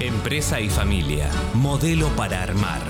[0.00, 2.80] Empresa y familia, modelo para armar.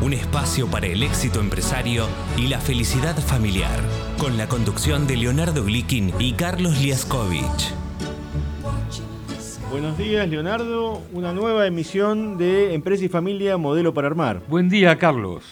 [0.00, 2.06] Un espacio para el éxito empresario
[2.38, 3.78] y la felicidad familiar,
[4.16, 7.74] con la conducción de Leonardo Glikin y Carlos Liaskovich.
[9.70, 11.02] Buenos días, Leonardo.
[11.12, 14.40] Una nueva emisión de Empresa y Familia, modelo para armar.
[14.48, 15.44] Buen día, Carlos.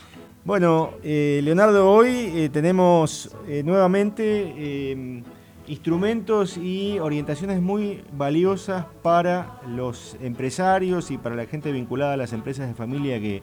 [0.46, 5.22] Bueno, eh, Leonardo, hoy eh, tenemos eh, nuevamente
[5.68, 12.32] instrumentos y orientaciones muy valiosas para los empresarios y para la gente vinculada a las
[12.32, 13.42] empresas de familia que,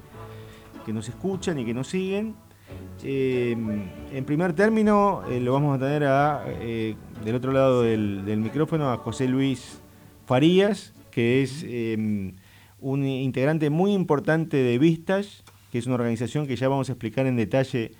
[0.87, 2.35] nos escuchan y que nos siguen.
[3.03, 8.97] en primer término, lo vamos a tener a, del otro lado del, del, micrófono a
[8.97, 9.79] José Luis
[10.25, 11.63] Farías, que es
[12.79, 17.25] un integrante muy importante de Vistas, que es una organización que ya vamos a explicar
[17.27, 17.91] en detalle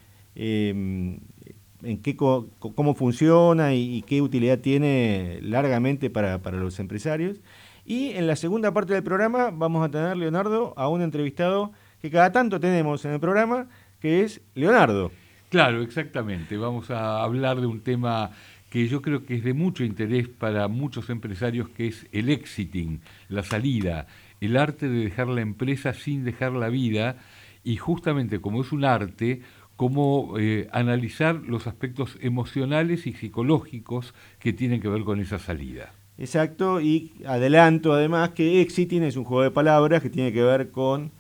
[1.84, 7.42] en qué, cómo funciona y, qué utilidad tiene largamente para, los empresarios.
[7.86, 12.10] Y en la segunda parte del programa vamos a tener, Leonardo, a un entrevistado que
[12.10, 13.68] cada tanto tenemos en el programa,
[14.00, 15.12] que es Leonardo.
[15.50, 16.58] Claro, exactamente.
[16.58, 18.32] Vamos a hablar de un tema
[18.70, 23.02] que yo creo que es de mucho interés para muchos empresarios, que es el exiting,
[23.30, 24.08] la salida,
[24.42, 27.18] el arte de dejar la empresa sin dejar la vida
[27.64, 29.42] y justamente como es un arte,
[29.84, 35.92] cómo eh, analizar los aspectos emocionales y psicológicos que tienen que ver con esa salida.
[36.18, 40.72] Exacto, y adelanto además que exiting es un juego de palabras que tiene que ver
[40.72, 41.12] con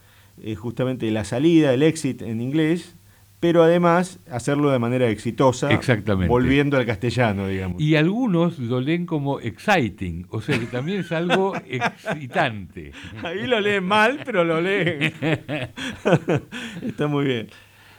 [0.41, 2.95] eh, justamente la salida, el exit en inglés,
[3.41, 6.29] pero además hacerlo de manera exitosa, Exactamente.
[6.29, 7.81] volviendo al castellano, digamos.
[7.81, 12.93] Y algunos lo leen como exciting, o sea que también es algo excitante.
[13.23, 15.01] Ahí lo leen mal, pero lo leen.
[16.81, 17.47] está muy bien.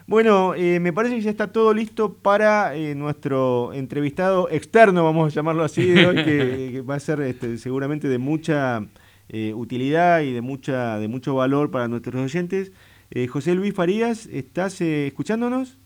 [0.06, 5.32] Bueno, eh, me parece que ya está todo listo para eh, nuestro entrevistado externo, vamos
[5.32, 8.86] a llamarlo así, que, va a ser este, seguramente de mucha
[9.30, 12.72] eh, utilidad y de, mucha, de mucho valor para nuestros oyentes.
[13.10, 15.78] Eh, José Luis Farías, ¿estás eh, escuchándonos?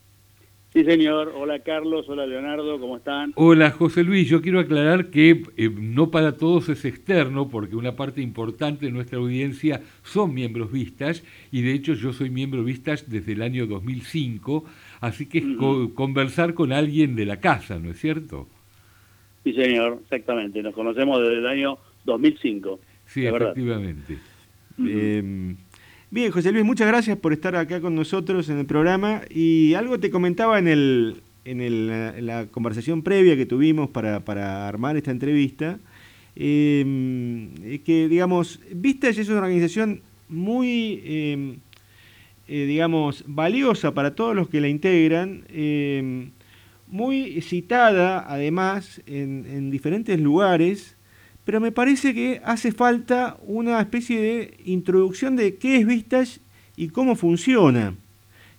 [0.73, 1.33] Sí, señor.
[1.35, 2.07] Hola, Carlos.
[2.09, 2.79] Hola, Leonardo.
[2.79, 3.33] ¿Cómo están?
[3.37, 4.29] Hola, José Luis.
[4.29, 8.93] Yo quiero aclarar que eh, no para todos es externo, porque una parte importante de
[8.93, 13.67] nuestra audiencia son miembros vistas, y de hecho yo soy miembro vistas desde el año
[13.67, 14.65] 2005,
[15.01, 15.45] así que es
[15.95, 18.47] conversar con alguien de la casa, ¿no es cierto?
[19.45, 20.01] Sí, señor.
[20.03, 20.63] Exactamente.
[20.63, 22.79] Nos conocemos desde el año 2005.
[23.07, 24.19] Sí, efectivamente.
[26.11, 29.21] Bien, José Luis, muchas gracias por estar acá con nosotros en el programa.
[29.29, 35.11] Y algo te comentaba en, el, en, la conversación previa que tuvimos para, armar esta
[35.11, 35.79] entrevista,
[36.35, 37.53] em,
[37.85, 41.57] que, digamos, Vistas es una organización muy, em,
[42.49, 46.31] eh, digamos, valiosa para todos los que la integran, em,
[46.87, 50.97] muy citada además en, en diferentes lugares
[51.49, 56.41] pero me parece que hace falta una especie de introducción de qué es Vistas
[56.77, 57.95] y cómo funciona.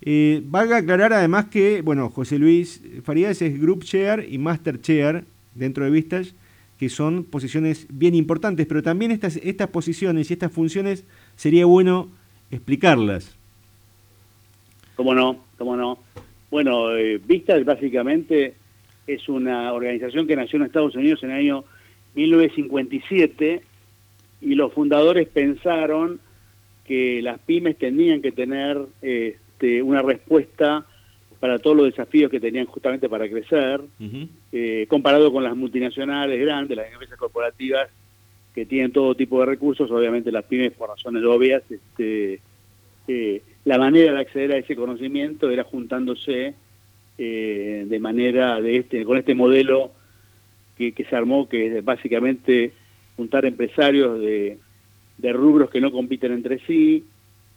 [0.02, 5.24] Eh, valga aclarar además que, bueno, José Luis Farías es Group Chair y Master Chair
[5.54, 6.34] dentro de Vistas,
[6.80, 12.10] que son posiciones bien importantes, pero también estas, estas posiciones y estas funciones sería bueno
[12.50, 13.38] explicarlas.
[14.96, 15.38] ¿Cómo no?
[15.60, 16.00] ¿Cómo no?
[16.50, 18.56] Bueno, eh, Vistas básicamente
[19.06, 21.66] es una organización que nació en Estados Unidos en el año
[22.16, 23.62] 1957
[24.42, 26.20] y los fundadores pensaron
[26.86, 30.86] que las pymes tenían que tener este, una respuesta
[31.40, 33.82] para todos los desafíos que tenían justamente para crecer,
[34.52, 37.90] eh, comparado con las multinacionales grandes, las empresas corporativas
[38.54, 42.42] que tienen todo tipo de recursos, obviamente las pymes por razones obvias, este,
[43.08, 46.56] eh, la manera de acceder a ese conocimiento era juntándose
[47.18, 49.92] eh, de manera de este, con este modelo
[50.80, 52.72] que, se armó, que es básicamente
[53.18, 54.58] juntar empresarios de,
[55.34, 57.04] rubros que no compiten entre sí,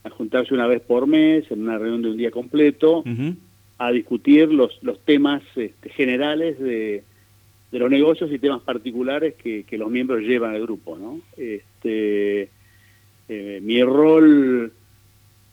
[0.03, 3.05] a juntarse una vez por mes, en una reunión de un día completo,
[3.78, 7.05] a discutir los, los temas este, generales de,
[7.71, 10.99] los negocios y temas particulares que, los miembros llevan al grupo.
[10.99, 11.21] ¿no?
[11.37, 12.49] Este,
[13.28, 14.73] eh, mi rol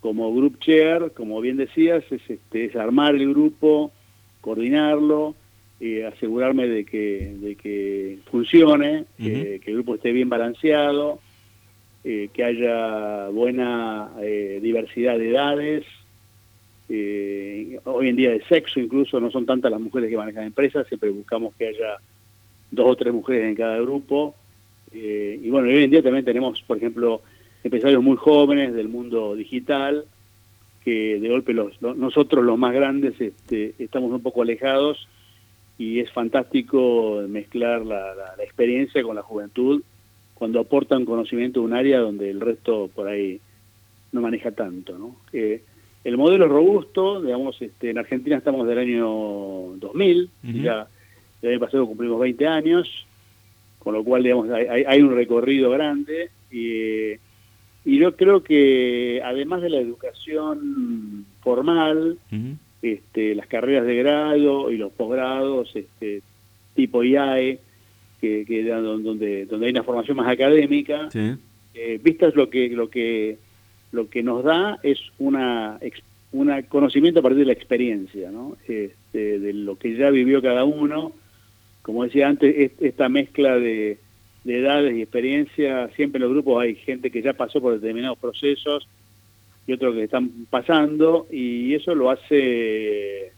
[0.00, 3.92] como group chair, como bien decías, es, este, es armar el grupo,
[4.40, 5.36] coordinarlo,
[5.82, 11.20] eh, asegurarme de que, de que funcione, que el grupo esté bien balanceado,
[12.04, 15.86] eh, que haya buena eh, diversidad de edades,
[17.84, 21.08] hoy en día de sexo incluso, no son tantas las mujeres que manejan empresas, siempre
[21.08, 21.96] buscamos que haya
[22.70, 24.34] dos o tres mujeres en cada grupo.
[24.92, 27.22] y bueno, hoy en día también tenemos, por ejemplo,
[27.64, 30.04] empresarios muy jóvenes del mundo digital,
[30.84, 35.08] que de golpe los, nosotros los más grandes este, estamos un poco alejados
[35.80, 39.82] y es fantástico mezclar la, experiencia con la juventud
[40.34, 43.40] cuando aportan conocimiento a un área donde el resto por ahí
[44.12, 45.16] no maneja tanto, ¿no?
[45.32, 45.62] Eh,
[46.04, 49.06] el modelo es robusto, digamos, este, en Argentina estamos del año
[49.76, 50.86] 2000, ya
[51.40, 53.06] el año pasado cumplimos 20 años,
[53.78, 57.12] con lo cual, digamos, hay, un recorrido grande y,
[57.90, 62.18] y, yo creo que además de la educación formal,
[62.82, 66.22] este, las carreras de grado y los posgrados, este,
[66.74, 67.58] tipo IAE,
[68.20, 71.08] que, que donde, donde hay una formación más académica,
[71.74, 73.38] eh, vistas lo que, lo que
[73.92, 75.78] lo que nos da es una
[76.32, 78.56] un conocimiento a partir de la experiencia, ¿no?
[78.68, 81.12] Este, de lo que ya vivió cada uno.
[81.82, 83.98] Como decía antes, esta mezcla de,
[84.44, 88.86] edades y experiencia, siempre en los grupos hay gente que ya pasó por determinados procesos
[89.70, 93.30] y otros que están pasando, y eso lo hace,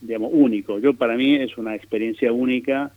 [0.00, 0.78] digamos, único.
[0.78, 2.92] Yo, para mí, es una experiencia única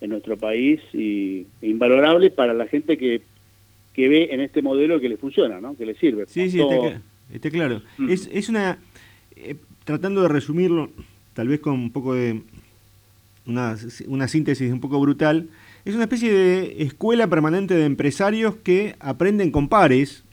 [0.00, 3.22] en nuestro país y invalorable para la gente que
[3.92, 5.76] que ve en este modelo que le funciona, ¿no?
[5.76, 6.24] que le sirve.
[6.28, 6.60] Sí, sí,
[7.32, 7.82] está, claro.
[7.98, 8.10] Mm.
[8.10, 8.78] Es, es una,
[9.36, 10.90] eh, tratando de resumirlo,
[11.34, 12.42] tal vez con un poco de
[13.46, 13.76] una,
[14.06, 15.48] una síntesis un poco brutal,
[15.84, 20.24] es una especie de escuela permanente de empresarios que aprenden con pares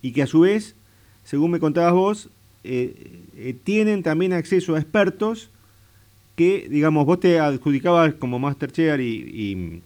[0.00, 0.74] y que a su vez,
[1.24, 2.30] según me contabas vos,
[2.64, 2.94] eh,
[3.36, 5.50] eh, tienen también acceso a expertos
[6.36, 9.82] que, digamos, vos te adjudicabas como Master Chair y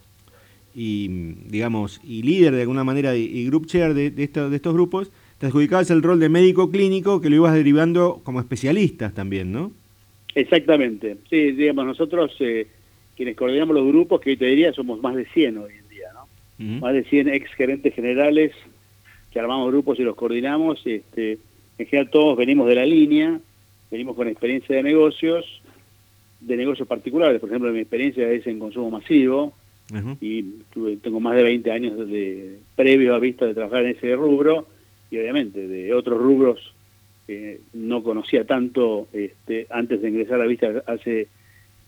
[0.79, 1.09] y,
[1.49, 5.47] digamos, y líder de alguna manera y, group chair de, de, de estos grupos, te
[5.47, 9.73] adjudicabas el rol de médico clínico que lo ibas derivando como especialistas también, ¿no?
[10.35, 11.17] Exactamente.
[11.31, 12.67] Sí, digamos, nosotros eh,
[13.17, 16.09] quienes coordinamos los grupos, que hoy te diría somos más de 100 hoy en día,
[16.13, 16.81] ¿no?
[16.81, 18.53] Más de 100 ex gerentes generales
[19.37, 20.81] que armamos grupos y los coordinamos.
[20.87, 21.39] Este,
[21.77, 23.39] en general todos venimos de la línea,
[23.91, 25.45] venimos con experiencia de negocios,
[26.41, 27.39] de negocios particulares.
[27.39, 29.53] Por ejemplo, mi experiencia es en consumo masivo,
[30.23, 30.43] y
[31.03, 34.69] tengo más de 20 años de previo a vista de trabajar en ese rubro
[35.11, 36.73] y obviamente de otros rubros
[37.27, 41.29] que no conocía tanto este, antes de ingresar a vista hace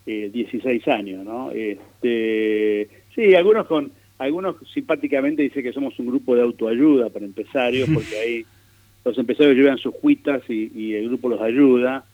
[0.04, 1.50] 16 eh, años, ¿no?
[1.50, 7.88] Este, sí, algunos con algunos simpáticamente dicen que somos un grupo de autoayuda para empresarios
[7.92, 8.46] porque ahí
[9.04, 12.04] los empresarios llevan sus cuitas y, el grupo los ayuda.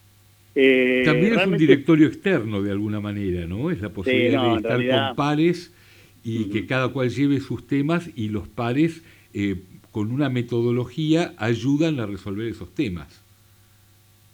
[0.55, 3.71] Eh, También es un directorio externo de alguna manera, ¿no?
[3.71, 5.75] Es la posibilidad de estar con pares
[6.23, 9.03] y que cada cual lleve sus temas y los pares
[9.33, 9.57] eh,
[9.91, 13.23] con una metodología ayudan a resolver esos temas.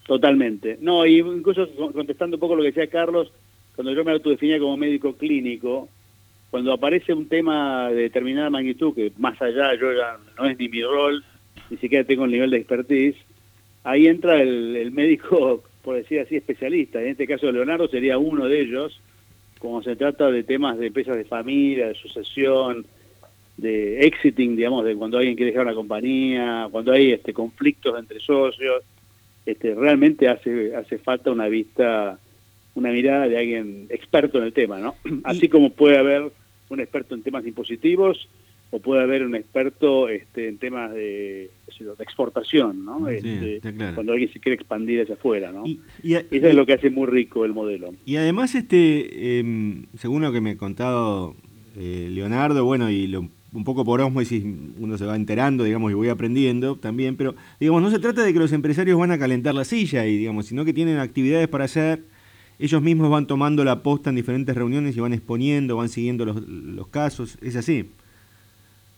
[0.07, 0.79] Totalmente.
[0.81, 3.33] No, y incluso contestando un poco lo que decía Carlos,
[3.75, 5.89] cuando yo me autodefinía como médico clínico,
[6.51, 10.69] cuando aparece un tema de determinada magnitud, que más allá yo ya no es ni
[10.69, 11.25] mi rol,
[11.71, 13.17] ni siquiera tengo el nivel de expertise,
[13.85, 17.01] ahí entra el, el médico, por decir así, especialista.
[17.01, 19.01] En este caso Leonardo sería uno de ellos,
[19.59, 22.85] como se trata de temas de empresas de familia, de sucesión,
[23.57, 28.19] de exiting, digamos, de cuando alguien quiere dejar una compañía, cuando hay este conflictos entre
[28.19, 28.83] socios,
[29.47, 32.19] este realmente hace hace falta una vista,
[32.75, 34.97] una mirada de alguien experto en el tema, ¿no?
[35.25, 36.33] Así como puede haber
[36.71, 38.29] un experto en temas impositivos
[38.71, 43.09] o puede haber un experto este, en temas de, de exportación, ¿no?
[43.09, 43.61] Este,
[43.95, 45.67] cuando alguien se quiere expandir hacia afuera, ¿no?
[45.67, 47.93] Y, Eso es lo que hace muy rico el modelo.
[48.07, 51.35] Y además, este, em, según lo que me ha contado
[51.77, 53.13] eh, Leonardo, bueno, y
[53.53, 54.45] un poco por osmosis
[54.79, 58.33] uno se va enterando, digamos, y voy aprendiendo también, pero, digamos, no se trata de
[58.33, 61.65] que los empresarios van a calentar la silla, y digamos, sino que tienen actividades para
[61.65, 62.05] hacer,
[62.61, 66.47] ellos mismos van tomando la posta en diferentes reuniones y van exponiendo, van siguiendo los,
[66.47, 67.91] los casos, ¿es así?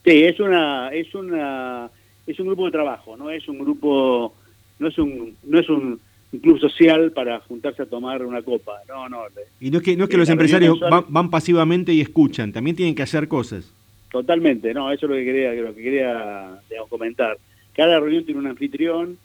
[0.04, 1.88] Sí, es una, es una,
[2.26, 4.35] es un grupo de trabajo, no es un grupo,
[4.81, 6.00] no es un, no es un
[6.40, 9.23] club social para juntarse a tomar una copa, no, no.
[9.61, 12.97] Y no es que, no es que los empresarios van, pasivamente y escuchan, también tienen
[12.97, 13.73] que hacer cosas.
[14.11, 17.38] Totalmente, no, eso es lo que quería, lo que quería comentar.
[17.75, 19.19] Cada reunión tiene un anfitrión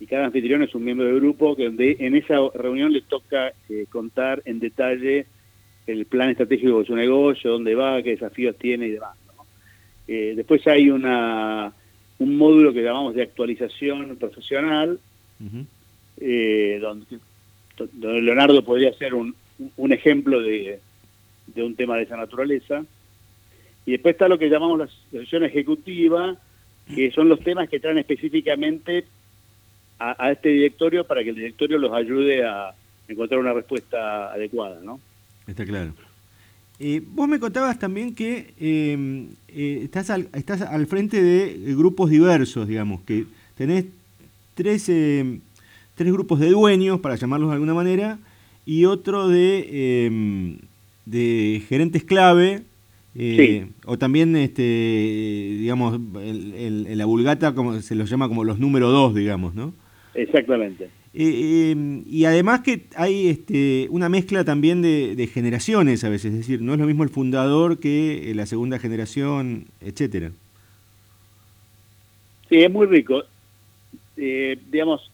[0.00, 3.84] y cada anfitrión es un miembro del grupo que en esa reunión le toca eh,
[3.90, 5.26] contar en detalle
[5.86, 9.16] el plan estratégico de su negocio, dónde va, qué desafíos tiene y demás.
[10.08, 11.72] Eh, después hay una,
[12.18, 14.98] un módulo que llamamos de actualización profesional,
[16.18, 17.18] eh, donde,
[18.22, 19.34] Leonardo podría ser un,
[19.76, 20.80] un ejemplo de,
[21.46, 22.84] de, un tema de esa naturaleza.
[23.84, 26.36] Y después está lo que llamamos la sesión ejecutiva,
[26.94, 29.04] que son los temas que traen específicamente
[30.00, 32.74] a, a, este directorio para que el directorio los ayude a
[33.06, 34.98] encontrar una respuesta adecuada, ¿no?
[35.46, 35.92] Está claro.
[36.78, 42.08] Eh, vos me contabas también que em, eh, estás, al, estás al frente de grupos
[42.08, 43.84] diversos, digamos, que tenés
[44.54, 45.40] tres, em,
[45.94, 48.18] tres grupos de dueños, para llamarlos de alguna manera,
[48.64, 50.58] y otro de, em,
[51.04, 52.62] de gerentes clave
[53.16, 54.62] Eh, o también, este,
[55.58, 59.74] digamos, en la vulgata como se los llama como los número dos, digamos, ¿no?
[60.14, 60.84] Exactamente.
[61.12, 66.38] Eh, eh, y además que hay este, una mezcla también de, generaciones a veces, es
[66.38, 70.30] decir, no es lo mismo el fundador que la segunda generación, etcétera.
[72.48, 73.22] Sí, es muy rico.
[74.16, 75.10] digamos,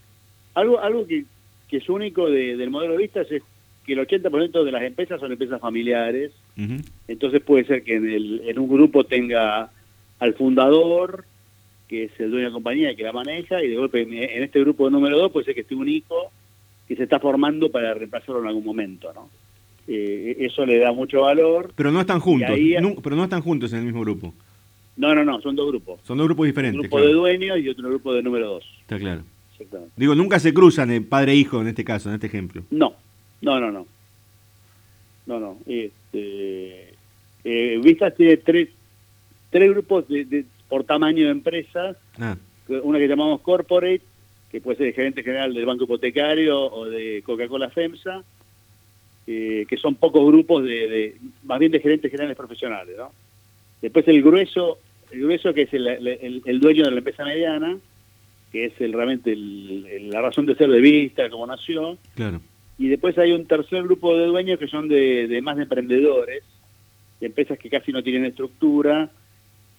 [0.54, 1.24] algo, algo que,
[1.70, 3.42] es único del modelo de vistas es
[3.84, 6.32] que el 80% de las empresas son empresas familiares,
[7.06, 9.70] entonces puede ser que en, el, en un grupo tenga
[10.18, 11.24] al fundador,
[11.88, 14.42] que es el dueño de la compañía y que la maneja, y de golpe en
[14.42, 16.30] este grupo número 2 puede ser que esté un hijo
[16.88, 19.28] que se está formando para reemplazarlo en algún momento, ¿no?
[19.88, 21.72] Eh, eso le da mucho valor.
[21.76, 22.56] Pero no están juntos,
[23.02, 24.34] pero no están juntos en el mismo grupo.
[24.96, 26.00] No, no, no, son dos grupos.
[26.04, 26.76] Son dos grupos diferentes.
[26.76, 28.64] Un grupo de dueños y otro grupo de número 2.
[28.80, 29.22] Está claro.
[29.96, 32.62] Digo, nunca se cruzan el padre e hijo en este caso, en este ejemplo.
[32.70, 32.94] No,
[33.40, 33.86] no, no, no.
[35.26, 35.58] No, no.
[35.66, 36.94] Este,
[37.44, 38.68] eh, Vistas tiene tres,
[39.50, 41.96] tres grupos de, por tamaño de empresas.
[42.18, 42.36] Ah.
[42.68, 44.02] Una que llamamos corporate,
[44.50, 48.22] que puede ser el gerente general del Banco Hipotecario o de Coca-Cola FEMSA,
[49.26, 52.96] eh, que son pocos grupos de, más bien de gerentes generales profesionales.
[52.96, 53.12] ¿no?
[53.80, 54.78] Después el grueso,
[55.10, 57.78] el grueso que es el, dueño de la empresa mediana,
[58.50, 61.98] que es el, realmente la razón de ser de Vista, como nació.
[62.14, 62.40] Claro
[62.78, 66.42] y después hay un tercer grupo de dueños que son de, más de emprendedores,
[67.20, 69.10] de empresas que casi no tienen estructura,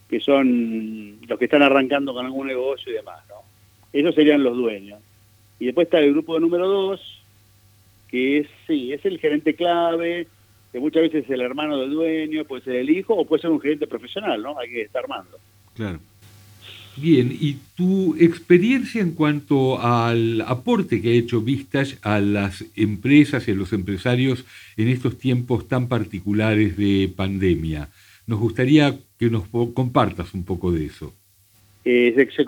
[0.10, 3.36] que son los que están arrancando con algún negocio y demás, ¿no?
[3.92, 5.00] Esos serían los dueños.
[5.60, 7.22] Y después está el grupo número dos,
[8.08, 10.28] que es, sí, es el gerente clave,
[10.72, 13.52] que muchas veces es el hermano del dueño, puede ser el hijo, o puede ser
[13.52, 14.58] un gerente profesional, ¿no?
[14.60, 15.38] Hay que estar armando.
[15.76, 16.00] Claro.
[16.98, 23.48] Bien, y tu experiencia en cuanto al aporte que ha hecho Vistas a las empresas
[23.48, 24.46] y a los empresarios
[24.78, 27.90] en estos tiempos tan particulares de pandemia.
[28.28, 31.14] Nos gustaría que nos compartas un poco de eso.
[31.86, 32.46] Eh, se,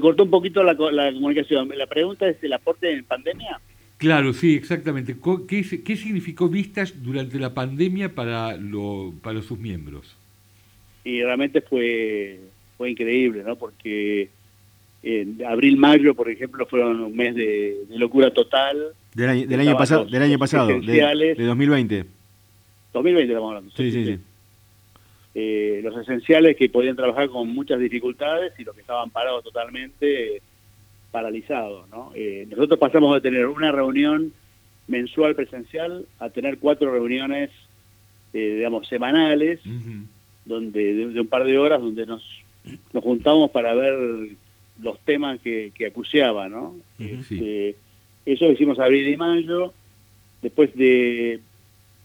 [0.00, 1.70] cortó un poquito la, comunicación.
[1.76, 3.58] La pregunta es el aporte en pandemia.
[3.96, 5.16] Claro, sí, exactamente.
[5.48, 10.16] ¿Qué, qué significó Vistas durante la pandemia para, lo, para sus miembros?
[11.04, 12.38] Y realmente fue
[12.82, 13.54] fue increíble, ¿no?
[13.54, 14.28] Porque
[15.04, 18.88] en abril-mayo, por ejemplo, fueron un mes de, locura total.
[19.14, 22.04] Del año, del año pasado, del año pasado de, de, 2020.
[22.92, 23.70] 2020 estamos hablando.
[23.76, 24.18] Sí, sí, sí.
[25.34, 30.42] Eh, los esenciales que podían trabajar con muchas dificultades y los que estaban parados totalmente
[31.10, 32.12] paralizados, ¿no?
[32.14, 34.32] Eh, nosotros pasamos de tener una reunión
[34.88, 37.50] mensual presencial a tener cuatro reuniones,
[38.34, 39.60] eh, digamos, semanales,
[40.44, 42.22] donde de, un par de horas donde nos
[42.92, 43.94] nos juntamos para ver
[44.80, 46.76] los temas que, que acuciaba, ¿no?
[46.98, 47.76] Este,
[48.26, 49.72] eso lo hicimos abril y mayo.
[50.42, 51.40] Después de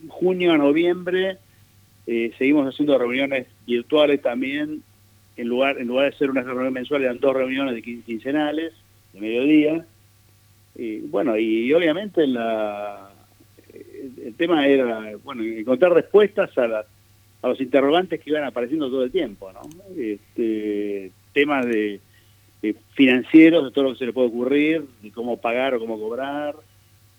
[0.07, 1.37] junio a noviembre
[2.07, 4.81] eh, seguimos haciendo reuniones virtuales también.
[5.35, 8.73] En lugar, en lugar de ser una reunión mensual, eran dos reuniones de quincenales,
[9.13, 9.85] de mediodía.
[10.75, 13.11] Y bueno, y obviamente la,
[14.25, 16.85] el tema era bueno encontrar respuestas a las
[17.41, 19.61] a los interrogantes que iban apareciendo todo el tiempo, ¿no?
[19.95, 21.99] Este, temas de,
[22.93, 26.55] financieros, de todo lo que se le puede ocurrir, de cómo pagar o cómo cobrar,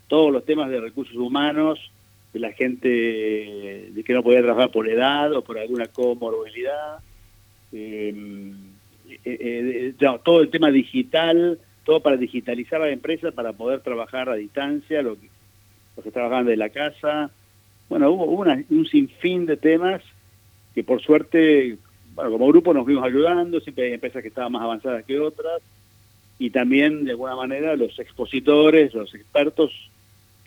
[0.09, 1.93] todos los temas de recursos humanos,
[2.39, 6.99] la gente de que no podía trabajar por edad o por alguna comorbilidad,
[7.73, 8.53] em,
[9.25, 14.35] eh, eh, todo el tema digital, todo para digitalizar la empresa, para poder trabajar a
[14.35, 15.29] distancia, lo que,
[15.97, 17.31] los que trabajaban de la casa,
[17.89, 20.03] bueno, hubo, un sinfín de temas
[20.75, 21.79] que por suerte,
[22.15, 25.63] bueno, como grupo nos fuimos ayudando, siempre hay empresas que estaban más avanzadas que otras,
[26.39, 29.73] y también de alguna manera los expositores, los expertos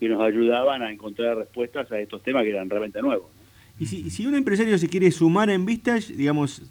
[0.01, 3.27] que nos ayudaban a encontrar respuestas a estos temas que eran realmente nuevos.
[3.79, 6.61] Y si, si un empresario se quiere sumar en vistas, digamos,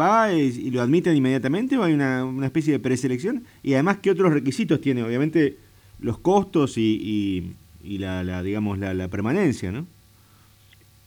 [0.00, 3.44] ¿va y lo admiten inmediatamente o hay una, especie de preselección?
[3.62, 5.02] Y además, ¿qué otros requisitos tiene?
[5.02, 5.58] Obviamente
[6.00, 7.52] los costos y
[7.82, 9.86] y la, la digamos, la, la, permanencia, ¿no?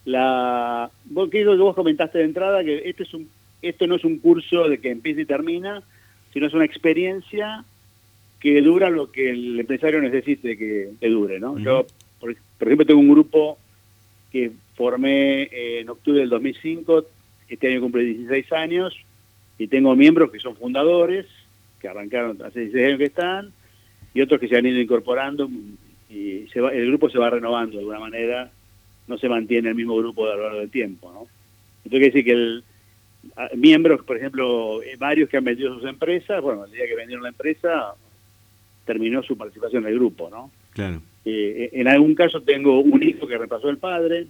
[0.03, 3.29] La, vos, que vos comentaste de entrada que este es un,
[3.61, 5.81] esto no es un curso de que empieza y termina,
[6.33, 7.63] sino es una experiencia
[8.45, 11.57] que dura lo que el empresario necesite que, dure, ¿no?
[11.57, 11.87] Yo,
[12.19, 13.57] por, ejemplo, tengo un grupo
[14.31, 17.07] que formé en octubre del 2005,
[17.49, 18.95] este año cumple 16 años,
[19.57, 21.25] y tengo miembros que son fundadores,
[21.79, 23.51] que arrancaron hace 16 años que están,
[24.13, 25.49] y otros que se han ido incorporando
[26.07, 28.51] y se va, el grupo se va renovando de alguna manera,
[29.07, 31.11] no se mantiene el mismo grupo a lo largo del tiempo.
[31.11, 31.27] ¿no?
[31.83, 32.63] Entonces quiere decir que el,
[33.55, 37.23] miembros, por ejemplo, eh, varios que han vendido sus empresas, bueno, el día que vendieron
[37.23, 37.95] la empresa,
[38.85, 40.51] terminó su participación en el grupo, ¿no?
[40.71, 41.01] Claro.
[41.25, 44.27] Eh, en algún caso tengo un hijo que repasó el padre,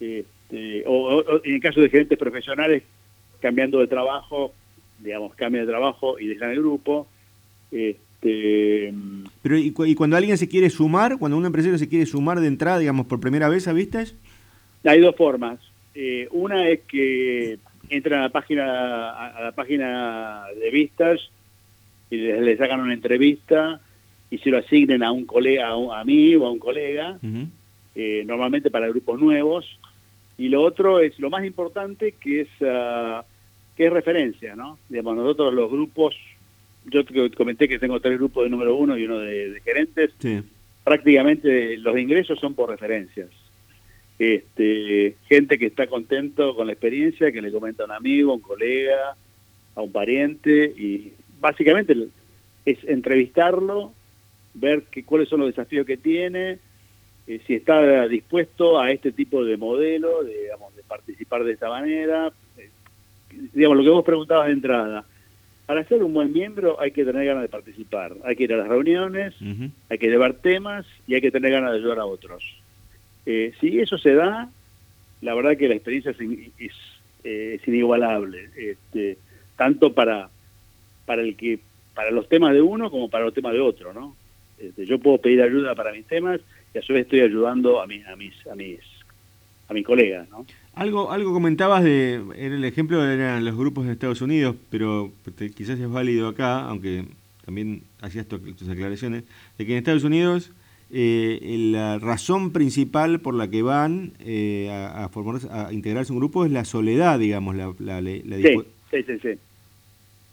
[0.00, 2.82] este, o, en el caso de gerentes profesionales,
[3.40, 4.52] cambiando de trabajo,
[4.98, 7.06] digamos, cambia de trabajo y dejan el grupo.
[7.70, 8.92] Este,
[9.42, 12.78] Pero ¿y, cuando alguien se quiere sumar, cuando un empresario se quiere sumar de entrada,
[12.78, 14.14] digamos, por primera vez a Vistas?
[14.84, 15.60] Hay dos formas.
[15.94, 17.58] Eh, una es que
[17.90, 21.30] entran a la página a, la página de Vistas
[22.10, 23.80] y le, sacan una entrevista
[24.30, 27.18] y se lo asignen a un colega, a, mí o a un colega,
[27.94, 29.78] eh, normalmente para grupos nuevos.
[30.36, 33.22] Y lo otro es lo más importante que es uh,
[33.78, 34.76] que es referencia, ¿no?
[34.88, 36.16] Digamos, nosotros los grupos,
[36.86, 40.10] yo te comenté que tengo tres grupos de número uno y uno de, gerentes,
[40.82, 43.28] prácticamente los ingresos son por referencias.
[44.18, 48.34] Este, gente que está contento con la experiencia, que le comenta a un amigo, a
[48.34, 49.16] un colega,
[49.76, 51.96] a un pariente, y básicamente
[52.64, 53.92] es entrevistarlo,
[54.54, 56.58] ver que, cuáles son los desafíos que tiene,
[57.26, 61.68] eh, si está dispuesto a este tipo de modelo, de, digamos, de participar de esta
[61.68, 62.32] manera.
[62.56, 62.70] Eh,
[63.52, 65.04] digamos, lo que vos preguntabas de entrada.
[65.66, 68.56] Para ser un buen miembro hay que tener ganas de participar, hay que ir a
[68.56, 69.34] las reuniones,
[69.90, 72.42] hay que llevar temas y hay que tener ganas de ayudar a otros.
[73.26, 74.48] Eh, si eso se da,
[75.20, 76.72] la verdad que la experiencia es,
[77.22, 79.18] es, inigualable, este,
[79.58, 80.30] tanto para,
[81.08, 81.58] para, el que,
[81.94, 84.14] para los temas de uno como para los temas de otro, ¿no?
[84.58, 86.38] Este, yo puedo pedir ayuda para mis temas
[86.74, 88.80] y a su vez estoy ayudando a mis a mis a mis
[89.68, 90.44] a mis colegas, ¿no?
[90.74, 95.10] Algo algo comentabas de en el ejemplo eran los grupos de Estados Unidos, pero
[95.56, 97.04] quizás es válido acá, aunque
[97.42, 99.24] también hacías tus aclaraciones,
[99.56, 100.52] de que en Estados Unidos
[100.90, 106.44] eh, la razón principal por la que van eh, a, a, a integrarse un grupo
[106.44, 108.58] es la soledad, digamos, la, la, la, sí,
[108.90, 109.38] sí, sí, sí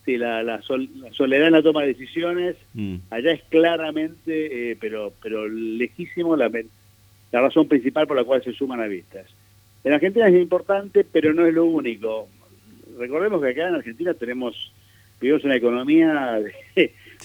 [0.06, 2.96] sí, la, la, soledad en la toma de decisiones, mm.
[3.10, 6.50] allá es claramente, eh, pero pero lejísimo, la,
[7.32, 9.26] la razón principal por la cual se suman a vistas.
[9.84, 12.28] En Argentina es importante, pero no es lo único.
[12.98, 14.72] Recordemos que acá en Argentina tenemos,
[15.20, 16.40] vivimos una economía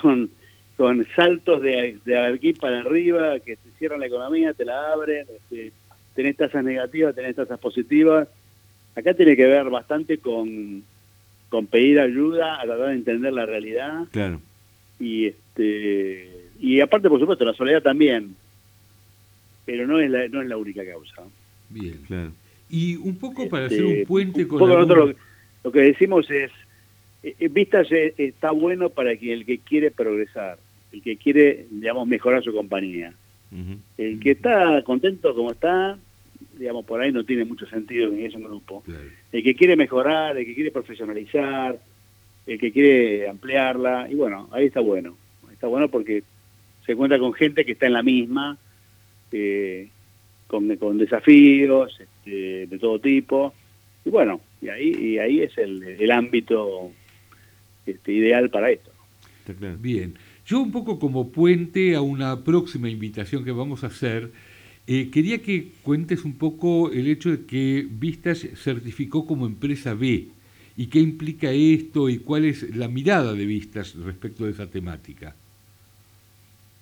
[0.00, 0.30] con,
[0.76, 5.26] con, saltos de, de aquí para arriba, que te cierran la economía, te la abren,
[5.28, 5.72] este,
[6.14, 8.28] tenés tasas negativas, tenés tasas positivas.
[8.94, 10.82] Acá tiene que ver bastante con
[11.48, 14.06] con pedir ayuda, a tratar de entender la realidad.
[14.10, 14.40] Claro.
[15.00, 18.34] Y este y aparte, por supuesto, la soledad también,
[19.64, 21.22] pero no es la, no es la única causa.
[21.68, 22.32] Bien, claro.
[22.68, 24.58] Y un poco para hacer un este, puente con...
[24.58, 25.14] nosotros
[25.64, 26.50] lo, que decimos es,
[27.22, 30.58] eh, eh, Vistas está bueno para que el que quiere progresar,
[30.92, 33.12] el que quiere, digamos, mejorar su compañía.
[33.96, 35.98] El que está contento como está,
[36.58, 38.82] digamos, por ahí no tiene mucho sentido en ese grupo.
[39.32, 41.78] El que quiere mejorar, el que quiere profesionalizar,
[42.46, 45.16] el que quiere ampliarla, y bueno, ahí está bueno.
[45.52, 46.22] Está bueno porque
[46.84, 48.58] se cuenta con gente que está en la misma,
[49.32, 49.88] eh,
[50.46, 53.52] con, con, desafíos este, de todo tipo,
[54.04, 56.90] y bueno, y ahí, y ahí es el, el ámbito
[57.86, 58.90] este, ideal para esto.
[59.78, 60.14] Bien,
[60.46, 64.30] yo un poco como puente a una próxima invitación que vamos a hacer,
[64.90, 70.28] eh, quería que cuentes un poco el hecho de que Vistas certificó como empresa B
[70.78, 75.36] y qué implica esto y cuál es la mirada de Vistas respecto de esa temática.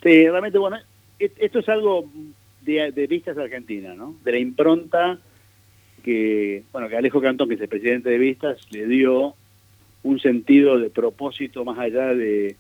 [0.05, 0.77] Sí, realmente, bueno,
[1.19, 2.09] esto es algo
[2.63, 4.15] de, Vistas Argentina, ¿no?
[4.23, 5.19] De la impronta
[6.05, 9.35] que, bueno, que Alejo Cantón, que es el presidente de Vistas, le dio
[10.05, 12.55] un sentido de propósito más allá de,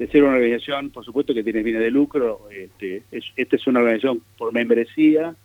[0.00, 3.66] de ser una organización, por supuesto que tiene fines de lucro, este, es, esta es
[3.66, 5.36] una organización por membresía,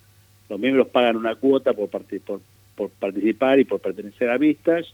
[0.48, 4.86] los miembros pagan una cuota por, por, participar y por pertenecer a Vistas,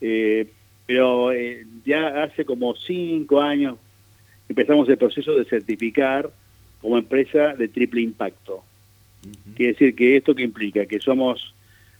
[0.00, 0.46] eh,
[0.86, 3.76] pero eh, ya hace como cinco años
[4.48, 6.30] empezamos el proceso de certificar
[6.80, 8.62] como empresa de triple impacto.
[9.56, 11.56] Quiere decir que esto que implica que somos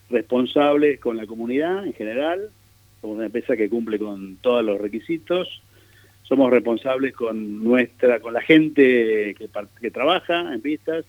[0.08, 2.48] responsables con la comunidad en general,
[3.00, 5.62] somos una empresa que cumple con todos los requisitos,
[6.28, 9.48] somos responsables con nuestra, con la gente que,
[9.80, 11.04] que trabaja en pistas,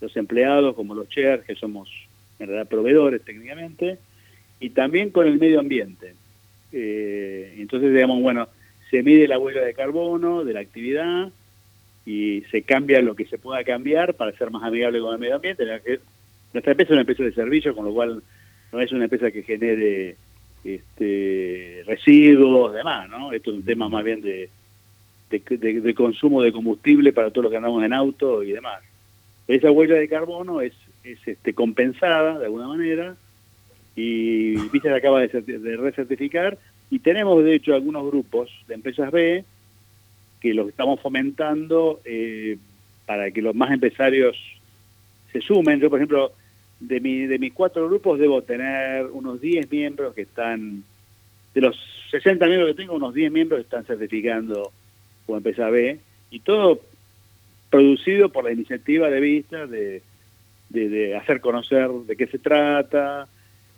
[0.00, 1.90] los empleados como los chairs, que somos
[2.38, 3.98] en realidad proveedores técnicamente,
[4.60, 6.14] y también con el medio ambiente.
[6.72, 8.48] Eh, entonces, digamos, bueno,
[8.90, 11.30] se mide la huella de carbono de la actividad
[12.06, 15.36] y se cambia lo que se pueda cambiar para ser más amigable con el medio
[15.36, 15.64] ambiente.
[16.52, 18.22] Nuestra empresa es una empresa de servicio, con lo cual
[18.72, 20.16] no es una empresa que genere
[20.64, 23.32] este, residuos, demás, ¿no?
[23.32, 24.48] Esto es un tema más bien de,
[25.30, 28.82] de, consumo de combustible para todos los que andamos en auto y demás.
[29.46, 30.72] Esa huella de carbono es,
[31.04, 33.16] es este, compensada de alguna manera
[33.94, 36.58] y viste se acaba de, de, recertificar
[36.90, 39.44] y tenemos de hecho algunos grupos de empresas B
[40.40, 42.58] que los estamos fomentando eh,
[43.06, 44.36] para que los más empresarios
[45.32, 45.80] se sumen.
[45.80, 46.32] Yo, por ejemplo,
[46.88, 50.84] de, mi, de mis cuatro grupos debo tener unos 10 miembros que están,
[51.54, 51.76] de los
[52.10, 54.72] 60 miembros que tengo, unos 10 miembros están certificando
[55.26, 55.98] como empresa B,
[56.30, 56.80] y todo
[57.70, 60.02] producido por la iniciativa de Vista de,
[60.68, 63.28] de, hacer conocer de qué se trata,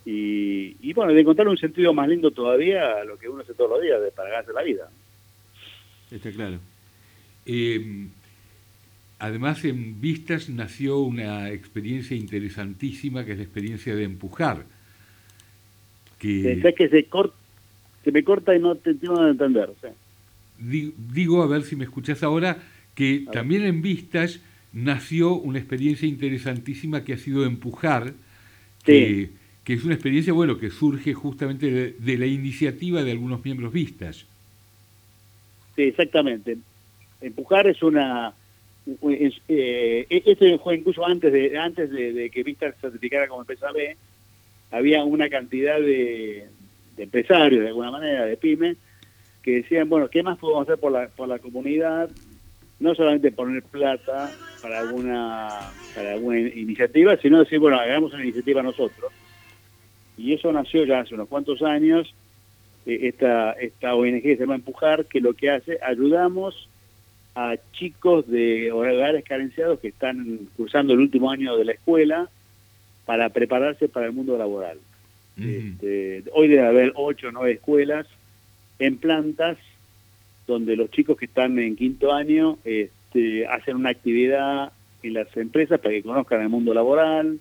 [0.05, 3.55] y, y, bueno, de encontrar un sentido más lindo todavía a lo que uno hace
[3.55, 4.88] todos los días de, para ganarse la vida.
[6.11, 6.59] Está claro.
[7.45, 8.09] Eh,
[9.19, 14.65] además, en Vistas nació una experiencia interesantísima que es la experiencia de empujar.
[16.19, 17.07] Que, que se,
[18.05, 19.71] se me corta y no te entiendo de entender.
[20.59, 22.59] Digo, a ver si me escuchás ahora,
[22.95, 24.41] que también en Vistas
[24.73, 28.13] nació una experiencia interesantísima que ha sido empujar,
[28.85, 29.31] que,
[29.67, 34.27] es una experiencia bueno que surge justamente de, la iniciativa de algunos miembros Vistas.
[35.75, 36.59] Sí, exactamente.
[37.21, 38.33] Empujar es una...
[38.87, 43.72] Eh, e-, este fue incluso antes de antes de, que Vistas se certificara como empresa
[43.72, 43.96] B,
[44.70, 46.46] había una cantidad de,
[46.96, 48.77] empresarios, de alguna manera, de pymes,
[49.42, 52.11] que decían, bueno, ¿qué más podemos hacer por la, por la comunidad?
[52.79, 55.49] No solamente poner plata para alguna,
[55.94, 59.12] para alguna iniciativa, sino decir, bueno, hagamos una iniciativa nosotros.
[60.18, 62.14] Y eso nació ya hace unos cuantos años,
[62.87, 66.68] eh, esta, esta ONG se llama Empujar, que lo que hace, ayudamos
[67.37, 72.31] a chicos de hogares carenciados que están cursando el último año de la escuela
[73.05, 74.79] para prepararse para el mundo laboral.
[75.38, 78.07] Este, hoy debe haber ocho o nueve escuelas
[78.79, 79.59] en plantas
[80.46, 84.72] donde los chicos que están en quinto año este, hacen una actividad
[85.03, 87.38] en las empresas para que conozcan el mundo laboral,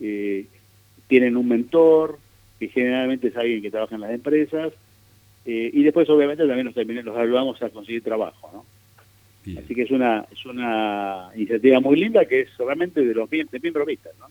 [0.00, 0.44] eh,
[1.06, 2.18] tienen un mentor,
[2.58, 4.72] que generalmente es alguien que trabaja en las empresas,
[5.46, 8.50] eh, y después obviamente también los, los ayudamos a conseguir trabajo.
[8.52, 8.73] ¿no?
[9.52, 13.46] Así que es una, es una iniciativa muy linda que es realmente de los de
[13.60, 13.86] miembros
[14.18, 14.26] ¿no?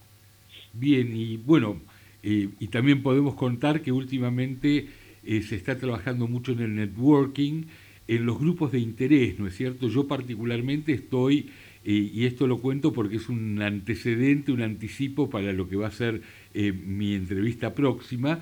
[0.74, 1.80] Bien, y bueno,
[2.24, 4.88] eh, y también podemos contar que últimamente
[5.24, 7.66] eh, se está trabajando mucho en el networking,
[8.08, 9.88] en los grupos de interés, ¿no es cierto?
[9.88, 11.50] Yo particularmente estoy,
[11.86, 15.88] eh, y esto lo cuento porque es un antecedente, un anticipo para lo que va
[15.88, 16.22] a ser
[16.54, 18.40] mi entrevista próxima,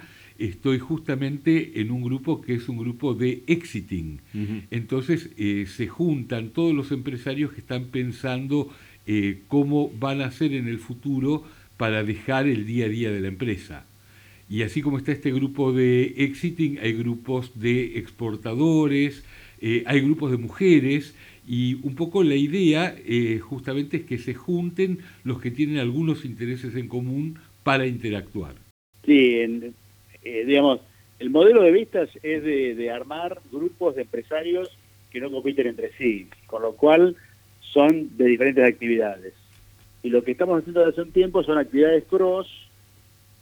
[0.48, 4.22] estoy justamente en un grupo que es un grupo de exiting.
[4.72, 5.30] Entonces
[5.68, 8.70] se juntan todos los empresarios que están pensando
[9.48, 11.44] cómo van a ser en el futuro
[11.78, 13.86] para dejar el día a día de la empresa.
[14.52, 19.24] Y así como está este grupo de exiting, hay grupos de exportadores,
[19.62, 21.16] eh, hay grupos de mujeres,
[21.48, 26.26] y un poco la idea eh, justamente es que se junten los que tienen algunos
[26.26, 28.56] intereses en común para interactuar.
[29.06, 29.40] Sí,
[30.24, 30.80] eh, digamos,
[31.20, 34.70] el modelo de vistas es de, de, armar grupos de empresarios
[35.12, 37.16] que no compiten entre sí, con lo cual
[37.60, 39.34] son de diferentes actividades.
[40.04, 42.48] Y lo que estamos haciendo desde hace un tiempo son actividades cross,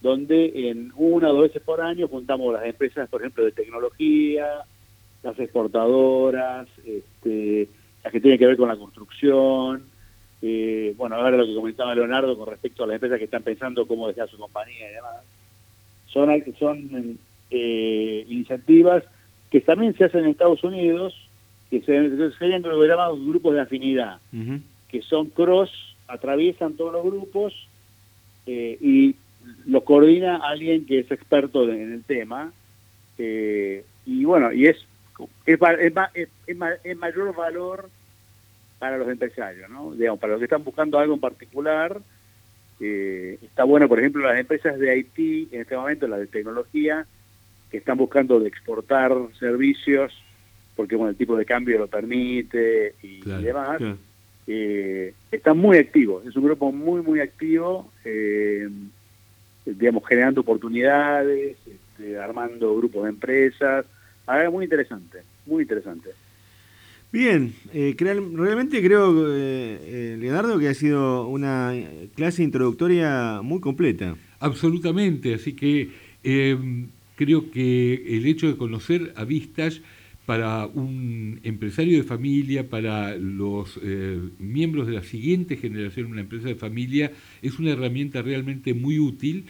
[0.02, 4.66] donde en una o dos veces por año juntamos las empresas, por ejemplo, de tecnología,
[5.24, 7.68] las exportadoras, este,
[8.04, 9.84] las que tienen que ver con la construcción.
[10.42, 13.88] Eh, bueno, ahora lo que comentaba Leonardo con respecto a las empresas que están pensando
[13.88, 15.18] cómo dejar su compañía y demás.
[16.12, 17.18] Son, son
[17.52, 19.04] eh, iniciativas
[19.52, 21.16] que también se hacen en Estados Unidos,
[21.70, 24.20] que se, serían llamados grupos de afinidad,
[24.90, 25.72] que son cross
[26.08, 27.68] atraviesan todos los grupos
[28.46, 29.16] eh, y
[29.66, 32.52] lo coordina alguien que es experto en el tema.
[33.18, 34.78] Eh, y bueno, y es
[35.46, 35.60] es,
[36.84, 37.90] es, mayor valor
[38.80, 39.92] para los empresarios, ¿no?
[39.92, 42.00] Digamos, para los que están buscando algo en particular,
[42.80, 47.06] eh, está bueno, por ejemplo, las empresas de IT, en este momento las de tecnología,
[47.70, 50.14] que están buscando de exportar servicios,
[50.76, 53.82] porque bueno, el tipo de cambio lo permite y, demás.
[54.48, 58.68] eh, está muy activo, es un grupo muy, muy activo, eh,
[59.66, 63.86] digamos, generando oportunidades, este, armando grupos de empresas,
[64.38, 66.12] ver, muy interesante, muy interesante.
[67.12, 71.74] Bien, eh, realmente creo, eh, Leonardo, que ha sido una
[72.16, 74.16] clase introductoria muy completa.
[74.40, 75.90] Absolutamente, así que
[77.16, 79.82] creo que el hecho de conocer a Vistas
[80.30, 86.22] para un empresario de familia, para los eh, miembros de la siguiente generación de una
[86.22, 89.46] empresa de familia, es una herramienta realmente muy útil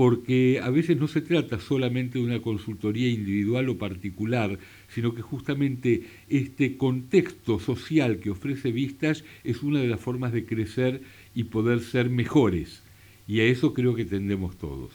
[0.00, 4.56] porque a veces no se trata solamente de una consultoría individual o particular,
[4.88, 10.46] sino que justamente este contexto social que ofrece Vistas es una de las formas de
[10.46, 11.02] crecer
[11.34, 12.82] y poder ser mejores.
[13.26, 14.90] Y a eso creo que tendemos todos.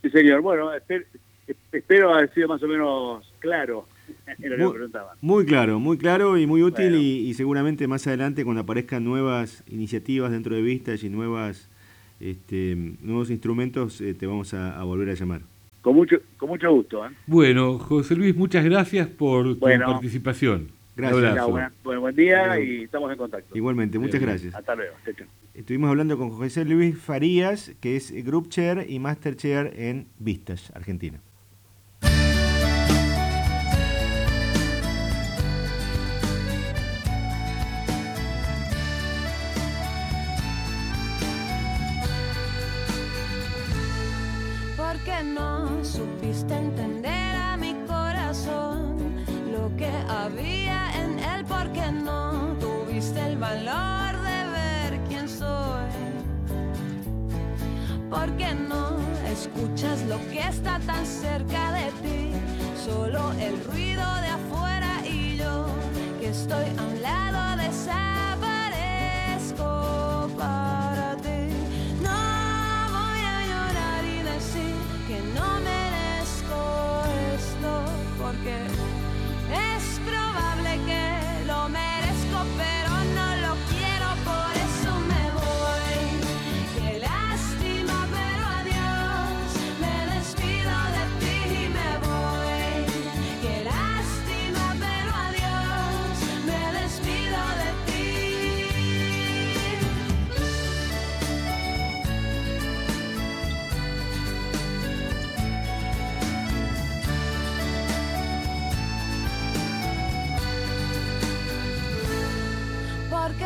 [0.00, 0.40] Sí, señor.
[0.40, 1.04] Bueno, espero,
[1.70, 3.86] espero haber sido más o menos claro
[5.20, 10.30] muy, claro, muy claro y muy útil y, seguramente más adelante cuando aparezcan nuevas iniciativas
[10.30, 11.68] dentro de Vistas y nuevas
[12.20, 15.42] este, nuevos instrumentos, te vamos a, volver a llamar.
[15.82, 17.02] Con mucho, con mucho gusto.
[17.26, 20.68] Bueno, José Luis, muchas gracias por tu participación.
[20.96, 21.46] Gracias.
[21.84, 23.56] buen día y estamos en contacto.
[23.56, 24.54] Igualmente, muchas gracias.
[24.54, 24.94] Hasta luego.
[25.54, 30.72] Estuvimos hablando con José Luis Farías, que es Group Chair y Master Chair en Vistas,
[30.74, 31.20] Argentina.
[59.42, 62.32] Escuchas lo que está tan cerca de ti?
[62.84, 65.66] Solo el ruido de afuera y yo
[66.20, 68.27] que estoy a un lado desaparezco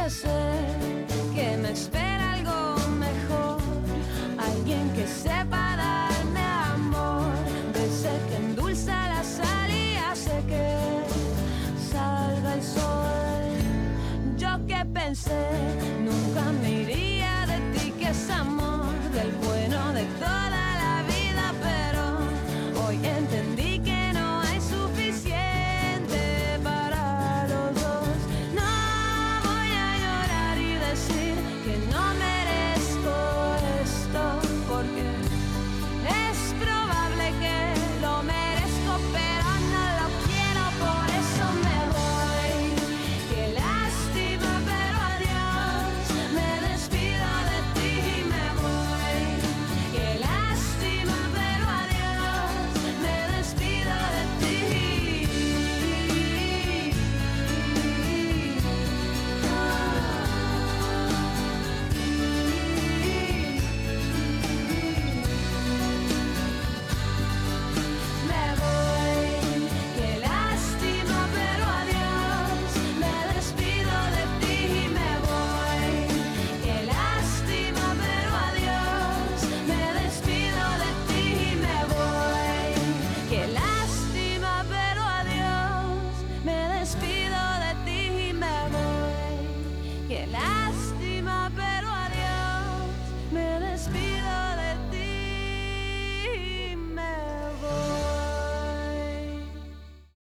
[0.03, 3.59] que me espera algo mejor,
[4.37, 5.62] alguien que sepa